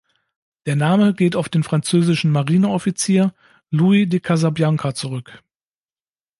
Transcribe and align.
Der 0.65 0.75
Name 0.75 1.13
geht 1.13 1.35
auf 1.35 1.47
den 1.47 1.61
französischen 1.61 2.31
Marineoffizier 2.31 3.35
Louis 3.69 4.09
de 4.09 4.19
Casabianca 4.19 4.95
zurück. 4.95 5.43